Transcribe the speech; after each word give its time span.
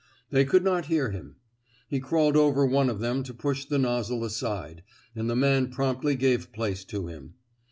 They 0.31 0.45
could 0.45 0.63
not 0.63 0.85
hear 0.87 1.11
him. 1.11 1.35
He 1.87 1.99
crawled 1.99 2.35
over 2.35 2.65
one 2.65 2.89
of 2.89 3.01
them 3.01 3.21
to 3.21 3.35
push 3.35 3.65
the 3.65 3.77
nozzle 3.77 4.23
aside, 4.25 4.81
and 5.15 5.29
the 5.29 5.35
man 5.35 5.69
promptly 5.69 6.15
gave 6.15 6.51
place 6.51 6.83
to 6.85 7.05
him. 7.05 7.35